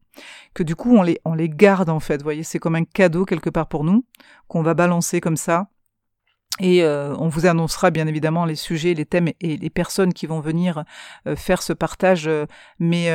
que 0.54 0.62
du 0.62 0.76
coup 0.76 0.96
on 0.96 1.02
les, 1.02 1.20
on 1.24 1.34
les 1.34 1.48
garde 1.48 1.88
en 1.88 2.00
fait. 2.00 2.18
Vous 2.18 2.24
voyez, 2.24 2.42
c'est 2.42 2.58
comme 2.58 2.74
un 2.74 2.84
cadeau 2.84 3.24
quelque 3.24 3.50
part 3.50 3.68
pour 3.68 3.84
nous, 3.84 4.04
qu'on 4.48 4.62
va 4.62 4.74
balancer 4.74 5.20
comme 5.20 5.36
ça. 5.36 5.68
Et 6.60 6.82
euh, 6.82 7.14
on 7.18 7.28
vous 7.28 7.46
annoncera 7.46 7.90
bien 7.90 8.06
évidemment 8.06 8.44
les 8.44 8.56
sujets, 8.56 8.92
les 8.92 9.06
thèmes 9.06 9.28
et 9.40 9.56
les 9.56 9.70
personnes 9.70 10.12
qui 10.12 10.26
vont 10.26 10.40
venir 10.40 10.84
euh, 11.26 11.34
faire 11.34 11.62
ce 11.62 11.72
partage. 11.72 12.28
Euh, 12.28 12.44
mais 12.78 13.10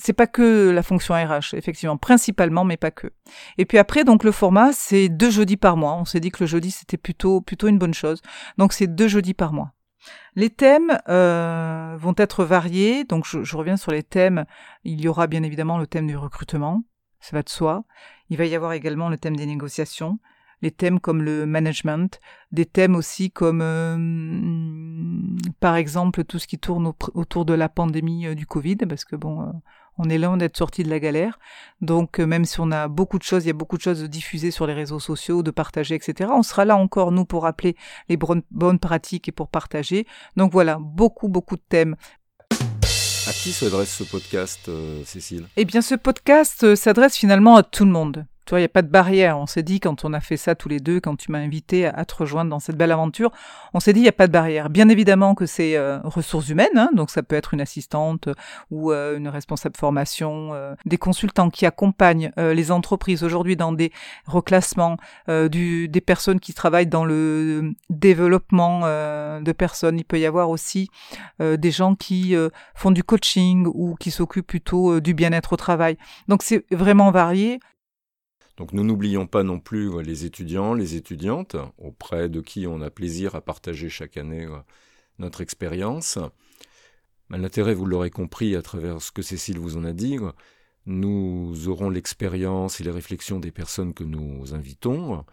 c'est 0.00 0.14
pas 0.14 0.26
que 0.26 0.70
la 0.70 0.82
fonction 0.82 1.14
RH, 1.14 1.54
effectivement, 1.54 1.98
principalement, 1.98 2.64
mais 2.64 2.76
pas 2.76 2.90
que. 2.90 3.08
Et 3.58 3.66
puis 3.66 3.78
après, 3.78 4.04
donc 4.04 4.24
le 4.24 4.32
format, 4.32 4.72
c'est 4.72 5.08
deux 5.08 5.30
jeudis 5.30 5.56
par 5.58 5.76
mois. 5.76 5.94
On 5.94 6.04
s'est 6.04 6.20
dit 6.20 6.30
que 6.30 6.42
le 6.42 6.46
jeudi 6.46 6.70
c'était 6.70 6.96
plutôt 6.96 7.40
plutôt 7.40 7.68
une 7.68 7.78
bonne 7.78 7.94
chose. 7.94 8.22
Donc 8.56 8.72
c'est 8.72 8.86
deux 8.86 9.08
jeudis 9.08 9.34
par 9.34 9.52
mois. 9.52 9.72
Les 10.34 10.50
thèmes 10.50 10.98
euh, 11.08 11.96
vont 11.98 12.14
être 12.16 12.44
variés, 12.44 13.04
donc 13.04 13.26
je, 13.26 13.56
reviens 13.56 13.76
sur 13.76 13.92
les 13.92 14.02
thèmes. 14.02 14.44
Il 14.84 15.00
y 15.00 15.08
aura 15.08 15.26
bien 15.26 15.42
évidemment 15.42 15.78
le 15.78 15.86
thème 15.86 16.06
du 16.06 16.16
recrutement, 16.16 16.84
ça 17.20 17.36
va 17.36 17.42
de 17.42 17.48
soi. 17.48 17.84
Il 18.30 18.36
va 18.36 18.46
y 18.46 18.54
avoir 18.54 18.72
également 18.72 19.08
le 19.08 19.18
thème 19.18 19.36
des 19.36 19.46
négociations, 19.46 20.18
les 20.62 20.70
thèmes 20.70 21.00
comme 21.00 21.22
le 21.22 21.46
management, 21.46 22.20
des 22.52 22.66
thèmes 22.66 22.94
aussi 22.94 23.30
comme 23.30 23.60
euh, 23.62 25.50
par 25.60 25.76
exemple 25.76 26.24
tout 26.24 26.38
ce 26.38 26.46
qui 26.46 26.58
tourne 26.58 26.92
autour 27.14 27.44
de 27.44 27.54
la 27.54 27.68
pandémie 27.68 28.26
euh, 28.26 28.34
du 28.34 28.46
Covid, 28.46 28.76
parce 28.76 29.04
que 29.04 29.16
bon, 29.16 29.52
on 29.98 30.08
est 30.08 30.18
loin 30.18 30.36
d'être 30.36 30.56
sorti 30.56 30.82
de 30.82 30.90
la 30.90 31.00
galère. 31.00 31.38
Donc, 31.80 32.20
euh, 32.20 32.26
même 32.26 32.44
si 32.44 32.60
on 32.60 32.70
a 32.70 32.88
beaucoup 32.88 33.18
de 33.18 33.24
choses, 33.24 33.44
il 33.44 33.48
y 33.48 33.50
a 33.50 33.54
beaucoup 33.54 33.76
de 33.76 33.82
choses 33.82 34.00
de 34.00 34.06
diffuser 34.06 34.50
sur 34.50 34.66
les 34.66 34.74
réseaux 34.74 35.00
sociaux, 35.00 35.42
de 35.42 35.50
partager, 35.50 35.94
etc. 35.94 36.30
On 36.32 36.42
sera 36.42 36.64
là 36.64 36.76
encore, 36.76 37.12
nous, 37.12 37.24
pour 37.24 37.42
rappeler 37.42 37.76
les 38.08 38.16
bonnes 38.16 38.78
pratiques 38.78 39.28
et 39.28 39.32
pour 39.32 39.48
partager. 39.48 40.06
Donc 40.36 40.52
voilà, 40.52 40.78
beaucoup, 40.80 41.28
beaucoup 41.28 41.56
de 41.56 41.62
thèmes. 41.68 41.96
À 43.28 43.32
qui 43.32 43.52
s'adresse 43.52 43.94
ce 43.94 44.04
podcast, 44.04 44.68
euh, 44.68 45.02
Cécile? 45.04 45.46
Eh 45.56 45.66
bien, 45.66 45.82
ce 45.82 45.94
podcast 45.94 46.64
euh, 46.64 46.76
s'adresse 46.76 47.16
finalement 47.16 47.56
à 47.56 47.62
tout 47.62 47.84
le 47.84 47.90
monde. 47.90 48.24
Tu 48.48 48.52
vois, 48.52 48.60
il 48.60 48.62
n'y 48.62 48.66
a 48.66 48.70
pas 48.70 48.80
de 48.80 48.88
barrière. 48.88 49.38
On 49.38 49.44
s'est 49.44 49.62
dit, 49.62 49.78
quand 49.78 50.06
on 50.06 50.14
a 50.14 50.20
fait 50.20 50.38
ça 50.38 50.54
tous 50.54 50.70
les 50.70 50.80
deux, 50.80 51.00
quand 51.00 51.16
tu 51.16 51.30
m'as 51.30 51.38
invité 51.38 51.84
à, 51.84 52.06
te 52.06 52.14
rejoindre 52.14 52.48
dans 52.48 52.60
cette 52.60 52.78
belle 52.78 52.92
aventure, 52.92 53.30
on 53.74 53.80
s'est 53.80 53.92
dit, 53.92 54.00
il 54.00 54.04
n'y 54.04 54.08
a 54.08 54.12
pas 54.12 54.26
de 54.26 54.32
barrière. 54.32 54.70
Bien 54.70 54.88
évidemment 54.88 55.34
que 55.34 55.44
c'est 55.44 55.76
euh, 55.76 55.98
ressources 56.02 56.48
humaines, 56.48 56.68
hein, 56.76 56.88
donc 56.94 57.10
ça 57.10 57.22
peut 57.22 57.36
être 57.36 57.52
une 57.52 57.60
assistante 57.60 58.30
ou 58.70 58.90
euh, 58.90 59.18
une 59.18 59.28
responsable 59.28 59.76
formation, 59.76 60.54
euh, 60.54 60.74
des 60.86 60.96
consultants 60.96 61.50
qui 61.50 61.66
accompagnent 61.66 62.32
les 62.38 62.70
entreprises 62.70 63.22
aujourd'hui 63.22 63.54
dans 63.54 63.72
des 63.72 63.92
reclassements, 64.24 64.96
du, 65.28 65.86
des 65.88 66.00
personnes 66.00 66.40
qui 66.40 66.54
travaillent 66.54 66.86
dans 66.86 67.04
le 67.04 67.72
développement 67.90 68.80
de 68.80 69.52
personnes. 69.52 69.98
Il 69.98 70.04
peut 70.04 70.18
y 70.18 70.24
avoir 70.24 70.48
aussi 70.48 70.88
des 71.40 71.70
gens 71.70 71.94
qui 71.94 72.34
font 72.74 72.90
du 72.90 73.04
coaching 73.04 73.66
ou 73.66 73.94
qui 73.96 74.10
s'occupent 74.10 74.46
plutôt 74.46 75.00
du 75.00 75.12
bien-être 75.12 75.52
au 75.52 75.56
travail. 75.56 75.98
Donc 76.28 76.42
c'est 76.42 76.64
vraiment 76.70 77.10
varié. 77.10 77.60
Donc 78.58 78.72
nous 78.72 78.84
n'oublions 78.84 79.26
pas 79.26 79.44
non 79.44 79.60
plus 79.60 79.90
euh, 79.90 80.02
les 80.02 80.24
étudiants, 80.24 80.74
les 80.74 80.96
étudiantes, 80.96 81.56
auprès 81.78 82.28
de 82.28 82.40
qui 82.40 82.66
on 82.66 82.82
a 82.82 82.90
plaisir 82.90 83.34
à 83.34 83.40
partager 83.40 83.88
chaque 83.88 84.16
année 84.16 84.44
euh, 84.44 84.58
notre 85.18 85.40
expérience. 85.40 86.18
L'intérêt, 87.30 87.74
vous 87.74 87.86
l'aurez 87.86 88.10
compris 88.10 88.56
à 88.56 88.62
travers 88.62 89.00
ce 89.00 89.12
que 89.12 89.22
Cécile 89.22 89.58
vous 89.58 89.76
en 89.76 89.84
a 89.84 89.92
dit, 89.92 90.18
nous 90.86 91.68
aurons 91.68 91.90
l'expérience 91.90 92.80
et 92.80 92.84
les 92.84 92.90
réflexions 92.90 93.38
des 93.38 93.52
personnes 93.52 93.94
que 93.94 94.04
nous 94.04 94.54
invitons. 94.54 95.24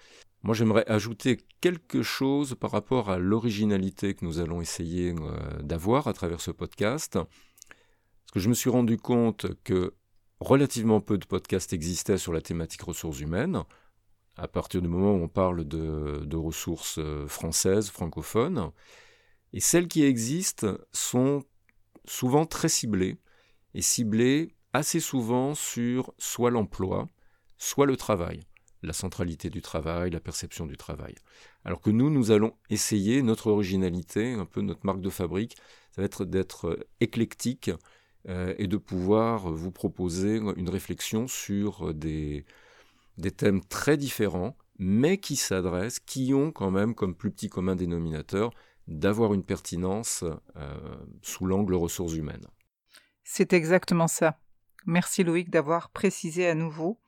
Moi, 0.44 0.54
j'aimerais 0.54 0.84
ajouter 0.88 1.40
quelque 1.60 2.04
chose 2.04 2.54
par 2.54 2.70
rapport 2.70 3.10
à 3.10 3.18
l'originalité 3.18 4.14
que 4.14 4.24
nous 4.24 4.40
allons 4.40 4.62
essayer 4.62 5.16
euh, 5.18 5.62
d'avoir 5.64 6.08
à 6.08 6.14
travers 6.14 6.40
ce 6.40 6.52
podcast. 6.52 7.14
Parce 7.14 8.32
que 8.34 8.40
je 8.40 8.50
me 8.50 8.54
suis 8.54 8.70
rendu 8.70 8.98
compte 8.98 9.48
que 9.64 9.96
relativement 10.40 11.02
peu 11.02 11.18
de 11.18 11.26
podcasts 11.26 11.74
existaient 11.74 12.18
sur 12.18 12.34
la 12.34 12.42
thématique 12.42 12.82
ressources 12.82 13.20
humaines, 13.20 13.64
à 14.38 14.48
partir 14.48 14.82
du 14.82 14.88
moment 14.88 15.14
où 15.14 15.24
on 15.24 15.28
parle 15.28 15.66
de, 15.66 16.36
ressources 16.36 16.98
euh, 17.00 17.28
françaises, 17.28 17.90
francophones. 17.90 18.72
Et 19.54 19.60
celles 19.60 19.88
qui 19.88 20.04
existent 20.04 20.78
sont 20.92 21.44
souvent 22.06 22.46
très 22.46 22.70
ciblées, 22.70 23.18
et 23.74 23.82
ciblées 23.82 24.56
assez 24.74 25.00
souvent 25.00 25.56
sur 25.56 26.14
soit 26.18 26.52
l'emploi, 26.52 27.08
soit 27.58 27.86
le 27.86 27.96
travail, 27.96 28.42
la 28.84 28.94
centralité 28.94 29.50
du 29.50 29.62
travail, 29.62 30.12
la 30.12 30.20
perception 30.20 30.66
du 30.66 30.76
travail. 30.76 31.16
Alors 31.64 31.82
que 31.82 31.90
nous, 31.90 32.10
nous 32.10 32.32
allons 32.32 32.54
essayer, 32.70 33.22
notre 33.22 33.48
originalité, 33.48 34.34
un 34.34 34.46
peu 34.46 34.62
notre 34.62 34.86
marque 34.86 35.02
de 35.02 35.10
fabrique, 35.10 35.56
ça 35.92 36.02
va 36.02 36.06
être 36.06 36.26
d'être 36.26 36.78
éclectique 37.00 37.70
euh, 37.70 37.78
et 38.28 38.68
de 38.68 38.78
pouvoir 38.78 39.52
vous 39.52 39.72
proposer 39.72 40.38
une 40.58 40.70
réflexion 40.70 41.28
sur 41.28 41.94
des, 41.94 42.44
des 43.18 43.32
thèmes 43.32 43.64
très 43.64 43.98
différents, 43.98 44.58
mais 44.78 45.18
qui 45.18 45.36
s'adressent, 45.36 46.00
qui 46.00 46.34
ont 46.34 46.52
quand 46.52 46.72
même 46.72 46.96
comme 46.96 47.16
plus 47.16 47.32
petit 47.32 47.50
commun 47.50 47.76
dénominateur 47.76 48.52
d'avoir 48.88 49.34
une 49.34 49.44
pertinence 49.44 50.24
euh, 50.58 50.96
sous 51.22 51.46
l'angle 51.46 51.74
ressources 51.74 52.14
humaines. 52.14 52.46
C'est 53.24 53.54
exactement 53.54 54.08
ça. 54.08 54.38
Merci 54.86 55.24
Loïc 55.24 55.50
d'avoir 55.50 55.90
précisé 55.90 56.48
à 56.48 56.54
nouveau. 56.54 57.00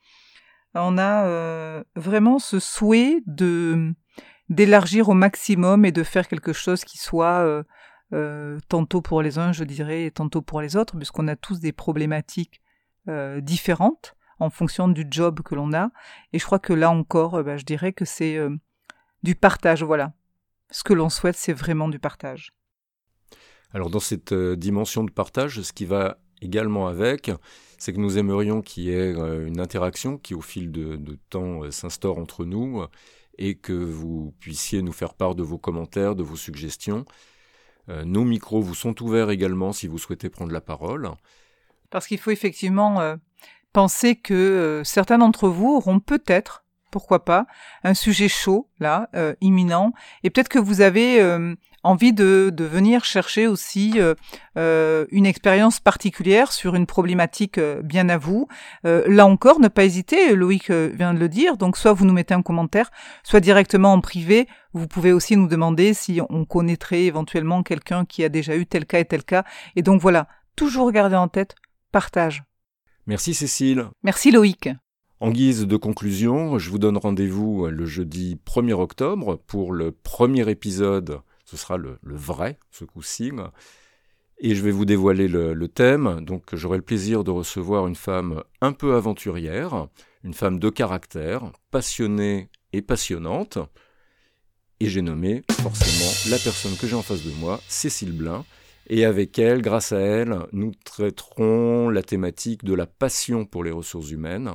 On 0.74 0.98
a 0.98 1.26
euh, 1.26 1.84
vraiment 1.94 2.38
ce 2.38 2.58
souhait 2.58 3.22
de 3.26 3.94
d'élargir 4.48 5.10
au 5.10 5.14
maximum 5.14 5.84
et 5.84 5.92
de 5.92 6.02
faire 6.02 6.26
quelque 6.26 6.54
chose 6.54 6.82
qui 6.82 6.96
soit 6.96 7.44
euh, 7.44 7.62
tantôt 8.68 9.02
pour 9.02 9.22
les 9.22 9.38
uns, 9.38 9.52
je 9.52 9.64
dirais, 9.64 10.06
et 10.06 10.10
tantôt 10.10 10.42
pour 10.42 10.60
les 10.60 10.76
autres, 10.76 10.96
puisqu'on 10.96 11.28
a 11.28 11.36
tous 11.36 11.60
des 11.60 11.72
problématiques 11.72 12.62
euh, 13.08 13.40
différentes 13.40 14.14
en 14.38 14.50
fonction 14.50 14.86
du 14.86 15.06
job 15.10 15.40
que 15.40 15.54
l'on 15.54 15.72
a. 15.72 15.90
Et 16.34 16.38
je 16.38 16.44
crois 16.44 16.58
que 16.58 16.74
là 16.74 16.90
encore, 16.90 17.36
euh, 17.36 17.42
bah, 17.42 17.56
je 17.56 17.64
dirais 17.64 17.94
que 17.94 18.04
c'est 18.04 18.38
du 19.22 19.34
partage, 19.34 19.82
voilà. 19.82 20.12
Ce 20.70 20.84
que 20.84 20.92
l'on 20.92 21.08
souhaite, 21.08 21.36
c'est 21.36 21.54
vraiment 21.54 21.88
du 21.88 21.98
partage. 21.98 22.52
Alors 23.72 23.88
dans 23.88 24.00
cette 24.00 24.34
dimension 24.34 25.04
de 25.04 25.10
partage, 25.10 25.62
ce 25.62 25.72
qui 25.72 25.86
va 25.86 26.18
également 26.42 26.86
avec, 26.86 27.30
c'est 27.78 27.94
que 27.94 27.98
nous 27.98 28.18
aimerions 28.18 28.60
qu'il 28.60 28.84
y 28.84 28.90
ait 28.90 29.12
une 29.12 29.60
interaction 29.60 30.18
qui 30.18 30.34
au 30.34 30.40
fil 30.40 30.70
de 30.70 31.18
temps 31.30 31.70
s'instaure 31.70 32.18
entre 32.18 32.44
nous 32.44 32.84
et 33.38 33.54
que 33.54 33.72
vous 33.72 34.34
puissiez 34.40 34.82
nous 34.82 34.92
faire 34.92 35.14
part 35.14 35.34
de 35.34 35.42
vos 35.42 35.58
commentaires, 35.58 36.14
de 36.14 36.22
vos 36.22 36.36
suggestions. 36.36 37.06
Euh, 37.88 38.04
nos 38.04 38.24
micros 38.24 38.60
vous 38.60 38.74
sont 38.74 39.02
ouverts 39.02 39.30
également 39.30 39.72
si 39.72 39.86
vous 39.86 39.98
souhaitez 39.98 40.28
prendre 40.28 40.52
la 40.52 40.60
parole. 40.60 41.10
Parce 41.90 42.06
qu'il 42.06 42.18
faut 42.18 42.30
effectivement 42.30 43.00
euh, 43.00 43.16
penser 43.72 44.16
que 44.16 44.34
euh, 44.34 44.84
certains 44.84 45.18
d'entre 45.18 45.48
vous 45.48 45.76
auront 45.76 46.00
peut-être, 46.00 46.64
pourquoi 46.90 47.24
pas, 47.24 47.46
un 47.84 47.94
sujet 47.94 48.28
chaud, 48.28 48.68
là, 48.80 49.10
imminent, 49.42 49.92
et 50.22 50.30
peut-être 50.30 50.48
que 50.48 50.58
vous 50.58 50.80
avez 50.80 51.20
envie 51.82 52.12
de, 52.12 52.50
de, 52.52 52.64
venir 52.64 53.04
chercher 53.04 53.46
aussi 53.46 53.98
une 54.56 55.26
expérience 55.26 55.80
particulière 55.80 56.52
sur 56.52 56.74
une 56.74 56.86
problématique 56.86 57.60
bien 57.82 58.08
à 58.08 58.18
vous. 58.18 58.48
là 58.84 59.26
encore, 59.26 59.60
ne 59.60 59.68
pas 59.68 59.84
hésiter, 59.84 60.34
Loïc 60.34 60.70
vient 60.70 61.14
de 61.14 61.18
le 61.18 61.28
dire, 61.28 61.56
donc 61.56 61.76
soit 61.76 61.92
vous 61.92 62.04
nous 62.04 62.12
mettez 62.12 62.34
un 62.34 62.42
commentaire, 62.42 62.90
soit 63.22 63.40
directement 63.40 63.92
en 63.92 64.00
privé, 64.00 64.48
vous 64.72 64.86
pouvez 64.86 65.12
aussi 65.12 65.36
nous 65.36 65.48
demander 65.48 65.94
si 65.94 66.20
on 66.28 66.44
connaîtrait 66.44 67.04
éventuellement 67.04 67.62
quelqu'un 67.62 68.04
qui 68.04 68.24
a 68.24 68.28
déjà 68.28 68.56
eu 68.56 68.66
tel 68.66 68.86
cas 68.86 69.00
et 69.00 69.04
tel 69.04 69.24
cas. 69.24 69.44
Et 69.76 69.82
donc 69.82 70.00
voilà, 70.00 70.28
toujours 70.56 70.92
garder 70.92 71.16
en 71.16 71.28
tête, 71.28 71.54
partage. 71.92 72.42
Merci 73.06 73.34
Cécile. 73.34 73.86
Merci 74.02 74.30
Loïc. 74.30 74.68
En 75.20 75.30
guise 75.30 75.66
de 75.66 75.76
conclusion, 75.76 76.58
je 76.58 76.70
vous 76.70 76.78
donne 76.78 76.96
rendez-vous 76.96 77.66
le 77.66 77.86
jeudi 77.86 78.38
1er 78.46 78.74
octobre 78.74 79.36
pour 79.46 79.72
le 79.72 79.90
premier 79.90 80.48
épisode. 80.48 81.20
Ce 81.48 81.56
sera 81.56 81.78
le, 81.78 81.98
vrai, 82.02 82.58
ce 82.70 82.84
coup-ci. 82.84 83.32
Et 84.36 84.54
je 84.54 84.62
vais 84.62 84.70
vous 84.70 84.84
dévoiler 84.84 85.28
le, 85.28 85.68
thème. 85.68 86.20
Donc 86.20 86.54
j'aurai 86.54 86.76
le 86.76 86.82
plaisir 86.84 87.24
de 87.24 87.30
recevoir 87.30 87.86
une 87.86 87.96
femme 87.96 88.44
un 88.60 88.72
peu 88.72 88.94
aventurière, 88.94 89.88
une 90.24 90.34
femme 90.34 90.58
de 90.58 90.68
caractère, 90.68 91.50
passionnée 91.70 92.50
et 92.74 92.82
passionnante. 92.82 93.58
Et 94.80 94.90
j'ai 94.90 95.00
nommé 95.00 95.42
forcément 95.50 96.36
la 96.36 96.38
personne 96.38 96.76
que 96.76 96.86
j'ai 96.86 96.94
en 96.94 97.02
face 97.02 97.24
de 97.24 97.32
moi, 97.32 97.62
Cécile 97.66 98.12
Blin. 98.12 98.44
Et 98.90 99.06
avec 99.06 99.38
elle, 99.38 99.62
grâce 99.62 99.92
à 99.92 100.00
elle, 100.00 100.40
nous 100.52 100.72
traiterons 100.84 101.88
la 101.88 102.02
thématique 102.02 102.62
de 102.62 102.74
la 102.74 102.86
passion 102.86 103.46
pour 103.46 103.64
les 103.64 103.70
ressources 103.70 104.10
humaines. 104.10 104.52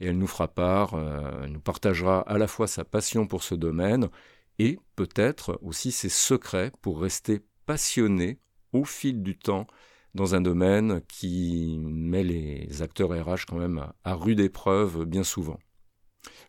Et 0.00 0.08
elle 0.08 0.18
nous 0.18 0.26
fera 0.26 0.48
part, 0.48 0.92
euh, 0.92 1.46
nous 1.46 1.60
partagera 1.60 2.20
à 2.20 2.36
la 2.36 2.48
fois 2.48 2.66
sa 2.66 2.84
passion 2.84 3.26
pour 3.26 3.42
ce 3.42 3.54
domaine 3.54 4.10
et 4.58 4.78
peut-être 4.96 5.58
aussi 5.62 5.92
ses 5.92 6.08
secrets 6.08 6.72
pour 6.82 7.00
rester 7.00 7.40
passionné 7.66 8.38
au 8.72 8.84
fil 8.84 9.22
du 9.22 9.38
temps 9.38 9.66
dans 10.14 10.34
un 10.34 10.40
domaine 10.40 11.00
qui 11.08 11.78
met 11.82 12.24
les 12.24 12.82
acteurs 12.82 13.10
RH 13.10 13.46
quand 13.48 13.58
même 13.58 13.84
à, 14.04 14.14
rude 14.14 14.40
épreuve 14.40 15.04
bien 15.04 15.22
souvent. 15.22 15.58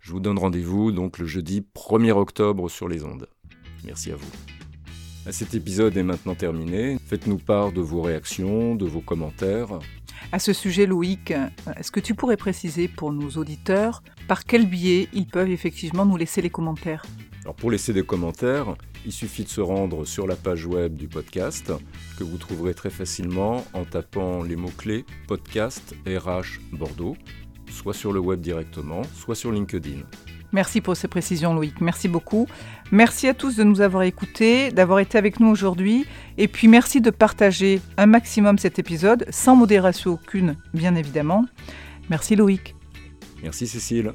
Je 0.02 0.12
vous 0.12 0.20
donne 0.20 0.40
rendez-vous 0.40 0.92
donc 0.92 1.20
le 1.20 1.26
jeudi 1.26 1.66
1er 1.76 2.12
octobre 2.12 2.70
sur 2.70 2.88
les 2.88 3.04
ondes. 3.04 3.28
Merci 3.86 4.12
à 4.12 4.16
vous. 4.16 4.32
Cet 5.32 5.54
épisode 5.54 5.96
est 5.96 6.04
maintenant 6.04 6.34
terminé. 6.34 6.98
Faites-nous 7.06 7.38
part 7.38 7.72
de 7.72 7.82
vos 7.82 8.02
réactions, 8.02 8.76
de 8.76 8.86
vos 8.86 9.02
commentaires. 9.02 9.80
À 10.32 10.40
ce 10.40 10.54
sujet, 10.54 10.86
Loïc, 10.86 11.34
est-ce 11.78 11.92
que 11.92 12.00
tu 12.00 12.16
pourrais 12.16 12.38
préciser 12.38 12.88
pour 12.88 13.12
nos 13.12 13.30
auditeurs 13.32 14.02
par 14.28 14.46
quel 14.46 14.66
biais 14.68 15.08
ils 15.14 15.28
peuvent 15.28 15.52
effectivement 15.52 16.06
nous 16.06 16.18
laisser 16.18 16.42
les 16.42 16.50
commentaires? 16.50 17.04
Alors 17.50 17.56
pour 17.56 17.72
laisser 17.72 17.94
des 17.94 18.04
commentaires, 18.04 18.76
il 19.08 19.12
suffit 19.12 19.44
de 19.44 19.50
se 19.50 19.60
rendre 19.60 20.06
sur 20.06 20.28
la 20.28 20.36
page 20.36 20.68
web 20.68 20.96
du 20.96 21.08
podcast 21.08 21.74
que 22.16 22.24
vous 22.24 22.38
trouverez 22.38 22.76
très 22.76 22.92
facilement 22.92 23.66
en 23.74 23.86
tapant 23.86 24.44
les 24.44 24.56
mots-clés 24.56 25.04
podcast 25.28 25.96
RH 26.06 26.60
Bordeaux, 26.72 27.18
soit 27.72 27.96
sur 27.96 28.14
le 28.14 28.20
web 28.20 28.40
directement, 28.40 29.02
soit 29.16 29.34
sur 29.34 29.52
LinkedIn. 29.52 30.02
Merci 30.52 30.80
pour 30.80 30.96
ces 30.96 31.08
précisions, 31.08 31.56
Loïc. 31.56 31.82
Merci 31.82 32.08
beaucoup. 32.08 32.46
Merci 32.92 33.28
à 33.28 33.34
tous 33.34 33.56
de 33.56 33.64
nous 33.64 33.82
avoir 33.82 34.04
écoutés, 34.04 34.70
d'avoir 34.70 35.00
été 35.00 35.18
avec 35.18 35.40
nous 35.40 35.48
aujourd'hui. 35.48 36.06
Et 36.38 36.48
puis 36.48 36.68
merci 36.68 37.02
de 37.02 37.10
partager 37.10 37.82
un 37.98 38.06
maximum 38.06 38.60
cet 38.60 38.78
épisode, 38.78 39.26
sans 39.32 39.56
modération 39.56 40.12
aucune, 40.12 40.56
bien 40.76 40.94
évidemment. 40.94 41.46
Merci, 42.12 42.36
Loïc. 42.36 42.76
Merci, 43.42 43.66
Cécile. 43.66 44.14